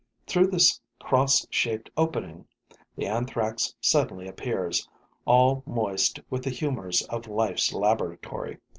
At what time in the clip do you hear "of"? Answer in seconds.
7.11-7.27